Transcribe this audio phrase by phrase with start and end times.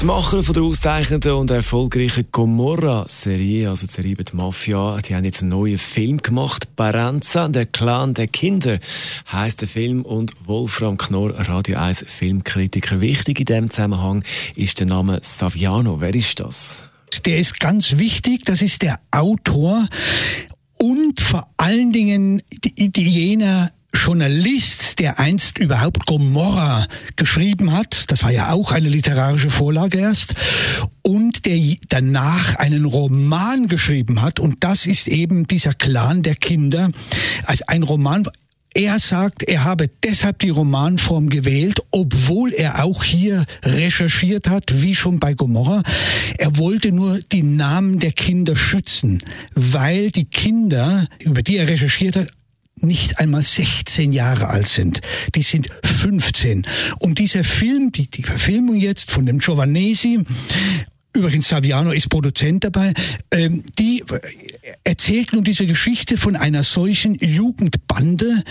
[0.00, 5.12] Die Macher von der auszeichnenden und erfolgreichen Gomorra-Serie, also die Serie über die Mafia, die
[5.12, 6.76] haben jetzt einen neuen Film gemacht.
[6.76, 8.78] Baranza, der Clan der Kinder,
[9.32, 13.00] heisst der Film und Wolfram Knorr, Radio 1 Filmkritiker.
[13.00, 14.22] Wichtig in dem Zusammenhang
[14.54, 16.00] ist der Name Saviano.
[16.00, 16.84] Wer ist das?
[17.26, 18.44] Der ist ganz wichtig.
[18.44, 19.88] Das ist der Autor
[20.76, 28.30] und vor allen Dingen die jener Journalist, der einst überhaupt Gomorra geschrieben hat, das war
[28.30, 30.34] ja auch eine literarische Vorlage erst,
[31.02, 36.90] und der danach einen Roman geschrieben hat, und das ist eben dieser Clan der Kinder,
[37.44, 38.28] als ein Roman,
[38.74, 44.94] er sagt, er habe deshalb die Romanform gewählt, obwohl er auch hier recherchiert hat, wie
[44.94, 45.82] schon bei Gomorra.
[46.36, 49.20] Er wollte nur die Namen der Kinder schützen,
[49.54, 52.28] weil die Kinder, über die er recherchiert hat,
[52.80, 55.00] nicht einmal 16 Jahre alt sind.
[55.34, 56.66] Die sind 15.
[56.98, 60.20] Und dieser Film, die, die Verfilmung jetzt von dem Giovanesi,
[61.14, 62.92] Übrigens, Saviano ist Produzent dabei.
[63.32, 64.04] Ähm, die
[64.84, 68.44] erzählt nun diese Geschichte von einer solchen Jugendbande,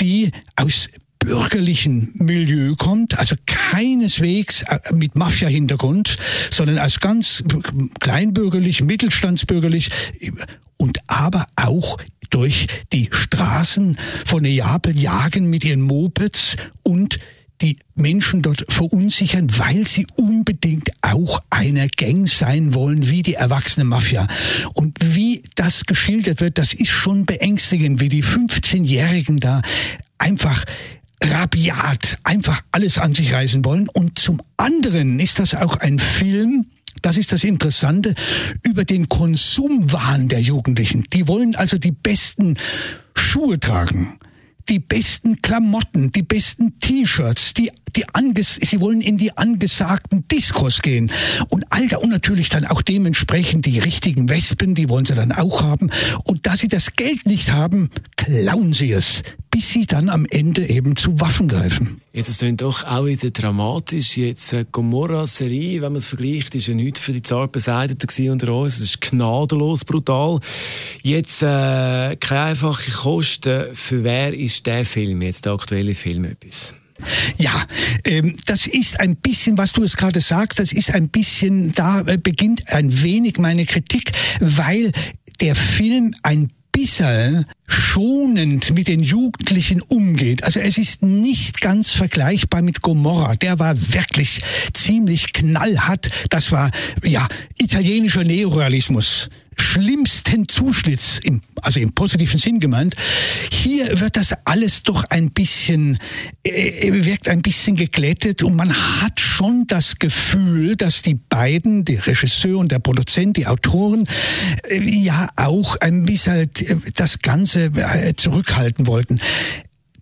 [0.00, 0.88] die aus
[1.18, 6.16] bürgerlichen Milieu kommt, also keineswegs äh, mit Mafia-Hintergrund,
[6.50, 7.42] sondern als ganz
[8.00, 9.90] kleinbürgerlich, mittelstandsbürgerlich
[10.76, 11.98] und aber auch
[12.32, 17.18] durch die Straßen von Neapel jagen mit ihren Mopeds und
[17.60, 23.84] die Menschen dort verunsichern, weil sie unbedingt auch einer Gang sein wollen, wie die erwachsene
[23.84, 24.26] Mafia.
[24.74, 29.62] Und wie das geschildert wird, das ist schon beängstigend, wie die 15-Jährigen da
[30.18, 30.64] einfach
[31.22, 33.88] rabiat einfach alles an sich reißen wollen.
[33.88, 36.66] Und zum anderen ist das auch ein Film,
[37.02, 38.14] das ist das Interessante
[38.62, 41.04] über den Konsumwahn der Jugendlichen.
[41.12, 42.54] Die wollen also die besten
[43.14, 44.18] Schuhe tragen
[44.68, 50.82] die besten Klamotten, die besten T-Shirts, die, die anges sie wollen in die angesagten Diskos
[50.82, 51.10] gehen.
[51.48, 55.62] Und Alter, und natürlich dann auch dementsprechend die richtigen Wespen, die wollen sie dann auch
[55.62, 55.90] haben.
[56.24, 60.66] Und da sie das Geld nicht haben, klauen sie es bis sie dann am Ende
[60.66, 62.00] eben zu Waffen greifen.
[62.14, 64.16] Jetzt ist es doch auch wieder dramatisch.
[64.16, 68.54] Jetzt äh, Gomorra-Serie, wenn man es vergleicht, ist ja nichts für die zart Beseiteten unter
[68.54, 68.76] uns.
[68.76, 70.40] Es ist gnadenlos brutal.
[71.02, 73.74] Jetzt äh, keine einfache Kosten.
[73.74, 76.74] Für wer ist der Film, jetzt der aktuelle Film, etwas?
[77.36, 77.66] Ja,
[78.04, 82.00] ähm, das ist ein bisschen, was du es gerade sagst, das ist ein bisschen, da
[82.02, 84.92] äh, beginnt ein wenig meine Kritik, weil
[85.40, 90.42] der Film ein bisschen schonend mit den Jugendlichen umgeht.
[90.42, 93.36] Also es ist nicht ganz vergleichbar mit Gomorra.
[93.36, 94.40] Der war wirklich
[94.72, 96.10] ziemlich knallhart.
[96.30, 96.70] Das war,
[97.04, 99.28] ja, italienischer Neorealismus
[99.62, 102.96] schlimmsten Zuschnitts, im, also im positiven Sinn gemeint.
[103.50, 105.98] Hier wird das alles doch ein bisschen,
[106.42, 112.06] äh, wirkt ein bisschen geglättet und man hat schon das Gefühl, dass die beiden, der
[112.06, 114.06] Regisseur und der Produzent, die Autoren,
[114.68, 119.20] äh, ja auch ein bisschen äh, das Ganze äh, zurückhalten wollten.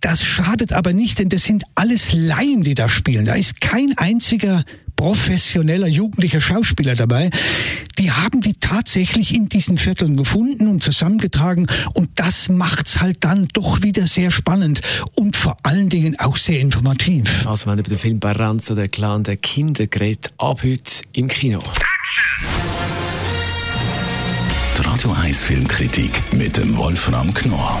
[0.00, 3.24] Das schadet aber nicht, denn das sind alles Laien, die da spielen.
[3.24, 4.64] Da ist kein einziger
[4.98, 7.30] professioneller jugendlicher Schauspieler dabei.
[7.98, 13.48] Die haben die tatsächlich in diesen Vierteln gefunden und zusammengetragen und das macht's halt dann
[13.52, 14.80] doch wieder sehr spannend
[15.14, 17.46] und vor allen Dingen auch sehr informativ.
[17.46, 21.60] Also wenn über den Film Baranza, der Clan der Kinder gerät, ab heute im Kino.
[24.76, 27.80] Die Radio 1 Filmkritik mit dem Wolfram Knorr